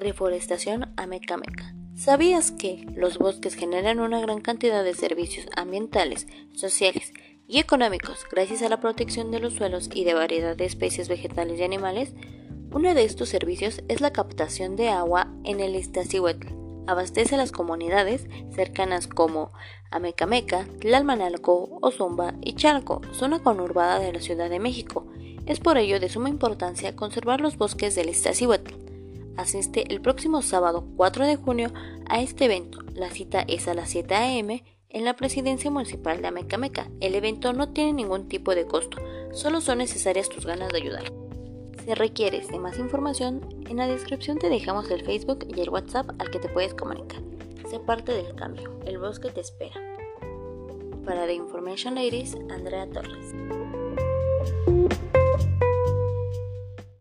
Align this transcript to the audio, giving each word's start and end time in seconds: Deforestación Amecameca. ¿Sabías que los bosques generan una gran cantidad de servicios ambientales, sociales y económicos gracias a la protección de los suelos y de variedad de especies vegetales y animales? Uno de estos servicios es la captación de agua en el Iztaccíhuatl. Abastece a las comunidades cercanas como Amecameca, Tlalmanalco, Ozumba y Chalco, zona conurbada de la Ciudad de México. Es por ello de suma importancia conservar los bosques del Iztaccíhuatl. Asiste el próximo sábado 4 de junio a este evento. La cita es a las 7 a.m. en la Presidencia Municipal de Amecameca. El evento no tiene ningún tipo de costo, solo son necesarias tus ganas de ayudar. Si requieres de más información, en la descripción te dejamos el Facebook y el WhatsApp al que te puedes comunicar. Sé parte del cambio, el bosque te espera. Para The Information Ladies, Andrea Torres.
Deforestación 0.00 0.92
Amecameca. 0.96 1.74
¿Sabías 1.94 2.52
que 2.52 2.86
los 2.94 3.18
bosques 3.18 3.54
generan 3.54 3.98
una 3.98 4.20
gran 4.20 4.40
cantidad 4.40 4.84
de 4.84 4.94
servicios 4.94 5.46
ambientales, 5.56 6.28
sociales 6.54 7.12
y 7.48 7.58
económicos 7.58 8.24
gracias 8.30 8.62
a 8.62 8.68
la 8.68 8.80
protección 8.80 9.30
de 9.30 9.40
los 9.40 9.54
suelos 9.54 9.90
y 9.92 10.04
de 10.04 10.14
variedad 10.14 10.56
de 10.56 10.64
especies 10.64 11.08
vegetales 11.08 11.58
y 11.58 11.64
animales? 11.64 12.14
Uno 12.70 12.94
de 12.94 13.04
estos 13.04 13.30
servicios 13.30 13.82
es 13.88 14.00
la 14.00 14.12
captación 14.12 14.76
de 14.76 14.90
agua 14.90 15.34
en 15.42 15.60
el 15.60 15.74
Iztaccíhuatl. 15.74 16.48
Abastece 16.86 17.34
a 17.34 17.38
las 17.38 17.50
comunidades 17.50 18.26
cercanas 18.54 19.08
como 19.08 19.52
Amecameca, 19.90 20.66
Tlalmanalco, 20.80 21.78
Ozumba 21.82 22.34
y 22.42 22.54
Chalco, 22.54 23.00
zona 23.12 23.40
conurbada 23.40 23.98
de 23.98 24.12
la 24.12 24.20
Ciudad 24.20 24.50
de 24.50 24.60
México. 24.60 25.06
Es 25.46 25.60
por 25.60 25.78
ello 25.78 25.98
de 25.98 26.08
suma 26.08 26.28
importancia 26.28 26.94
conservar 26.94 27.40
los 27.40 27.56
bosques 27.56 27.94
del 27.94 28.10
Iztaccíhuatl. 28.10 28.87
Asiste 29.38 29.84
el 29.94 30.00
próximo 30.00 30.42
sábado 30.42 30.84
4 30.96 31.24
de 31.24 31.36
junio 31.36 31.72
a 32.08 32.20
este 32.20 32.46
evento. 32.46 32.80
La 32.92 33.08
cita 33.08 33.44
es 33.46 33.68
a 33.68 33.74
las 33.74 33.88
7 33.90 34.12
a.m. 34.16 34.64
en 34.88 35.04
la 35.04 35.14
Presidencia 35.14 35.70
Municipal 35.70 36.20
de 36.20 36.26
Amecameca. 36.26 36.90
El 37.00 37.14
evento 37.14 37.52
no 37.52 37.68
tiene 37.68 37.92
ningún 37.92 38.26
tipo 38.26 38.56
de 38.56 38.66
costo, 38.66 38.98
solo 39.32 39.60
son 39.60 39.78
necesarias 39.78 40.28
tus 40.28 40.44
ganas 40.44 40.72
de 40.72 40.78
ayudar. 40.78 41.12
Si 41.84 41.94
requieres 41.94 42.48
de 42.48 42.58
más 42.58 42.80
información, 42.80 43.48
en 43.68 43.76
la 43.76 43.86
descripción 43.86 44.38
te 44.38 44.48
dejamos 44.48 44.90
el 44.90 45.04
Facebook 45.04 45.46
y 45.56 45.60
el 45.60 45.70
WhatsApp 45.70 46.10
al 46.18 46.32
que 46.32 46.40
te 46.40 46.48
puedes 46.48 46.74
comunicar. 46.74 47.22
Sé 47.70 47.78
parte 47.78 48.12
del 48.12 48.34
cambio, 48.34 48.80
el 48.86 48.98
bosque 48.98 49.30
te 49.30 49.40
espera. 49.40 49.80
Para 51.04 51.26
The 51.26 51.34
Information 51.34 51.94
Ladies, 51.94 52.36
Andrea 52.50 52.90
Torres. 52.90 53.32